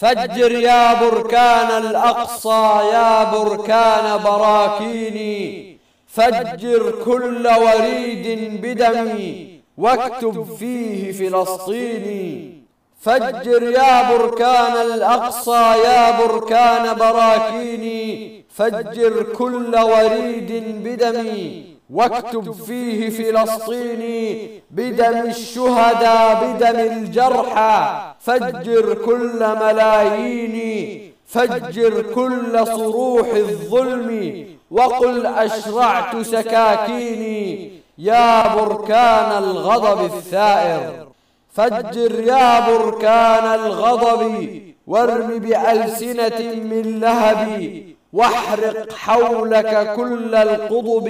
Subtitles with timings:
[0.00, 5.76] فجر يا بركان الأقصى يا بركان براكيني.
[6.06, 8.26] فجر كل وريد
[8.62, 12.52] بدمي واكتب فيه فلسطيني.
[13.00, 18.44] فجر يا بركان الأقصى يا بركان براكيني.
[18.54, 20.50] فجر كل وريد
[20.84, 28.00] بدمي واكتب فيه فلسطيني بدم الشهداء بدم الجرحى.
[28.20, 34.46] فجر كل ملاييني فجر كل صروح الظلم.
[34.70, 41.08] وقل أشرعت سكاكيني يا بركان الغضب الثائر.
[41.52, 47.82] فجر يا بركان الغضب وارم بألسنة من لهب
[48.12, 51.08] واحرق حولك كل القضب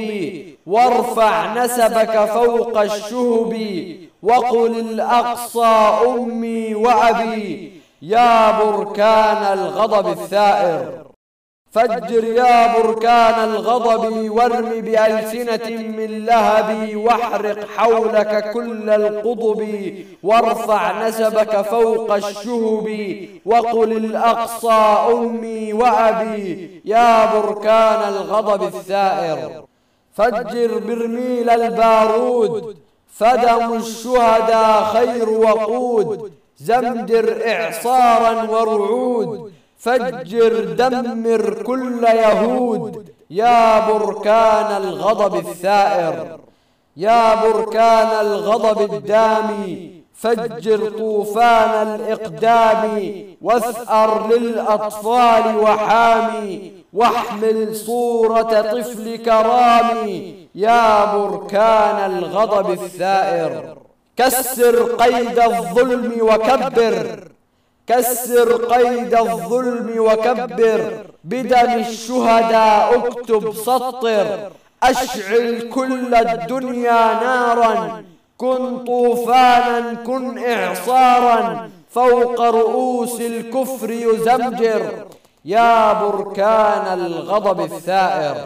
[0.67, 3.53] وارفع نسبك فوق الشهب
[4.23, 7.73] وقل الأقصى أمي وأبي
[8.03, 11.10] يا بركان الغضب الثائر.
[11.73, 15.69] فجر يا بركان الغضب وارم بألسنة
[15.99, 22.87] من لهب واحرق حولك كل القضب وارفع نسبك فوق الشهب
[23.47, 24.83] وقل الأقصى
[25.13, 29.63] أمي وأبي يا بركان الغضب الثائر.
[30.15, 32.77] فجر برميل البارود
[33.13, 43.15] فدم الشهداء خير وقود زمدر إعصارا ورعود فجر دمر كل يهود.
[43.31, 46.39] يا بركان الغضب الثائر.
[46.97, 49.91] يا بركان الغضب الدامي.
[50.15, 53.13] فجر طوفان الإقدام.
[53.43, 56.73] واثأر للأطفال وحامي.
[56.93, 60.35] واحمل صورة طفل كرامي.
[60.55, 63.77] يا بركان الغضب الثائر.
[64.17, 67.29] كسر قيد الظلم وكبر.
[67.91, 70.81] كسر قيد الظلم وكبر
[71.25, 74.27] بدم الشهداء اكتب سطر.
[74.83, 78.03] أشعل كل الدنيا نارا
[78.39, 81.71] كن طوفانا كن إعصارا.
[81.91, 84.83] فوق رؤوس الكفر يزمجر.
[85.45, 88.37] يا بركان الغضب الثائر.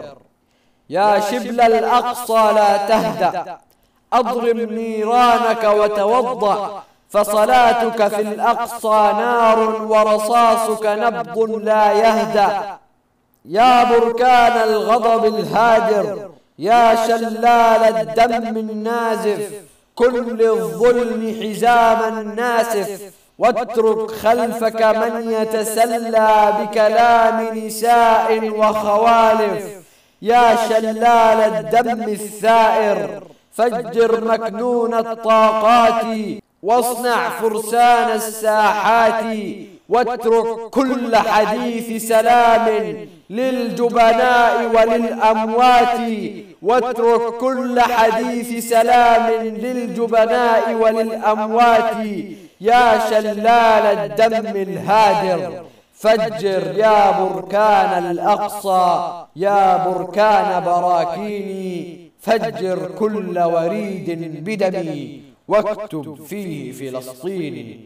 [0.89, 3.57] يا شبل الأقصى لا تهدأ.
[4.13, 6.83] أضرم نيرانك وتوضأ.
[7.15, 9.59] فصلاتك في الأقصى نار
[9.91, 12.77] ورصاصك نبض لا يهدأ.
[13.45, 19.51] يا بركان الغضب الهادر يا شلال الدم النازف
[19.95, 23.01] كن للظلم حزاما ناسف
[23.39, 29.63] واترك خلفك من يتسلى بكلام نساء وخوالف.
[30.21, 36.05] يا شلال الدم الثائر فجر مكنون الطاقات.
[36.65, 39.23] واصنع فرسان الساحات
[39.89, 42.65] واترك كل حديث سلام
[43.29, 45.99] للجبناء وللأموات
[46.61, 49.25] واترك كل حديث سلام
[49.65, 51.93] للجبناء وللأموات.
[52.61, 58.85] يا شلال الدم الهادر فجر يا بركان الأقصى
[59.35, 64.07] يا بركان براكيني فجر كل وريد
[64.45, 65.34] بدمي.
[65.47, 67.79] واكتب فيه فلسطيني